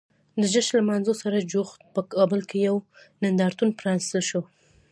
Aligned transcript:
د 0.39 0.43
جشن 0.53 0.73
لمانځلو 0.81 1.19
سره 1.23 1.47
جوخت 1.51 1.79
په 1.93 2.01
کابل 2.13 2.41
کې 2.49 2.57
یو 2.67 2.75
نندارتون 3.23 3.69
پرانیستل 3.79 4.21
شو. 4.29 4.41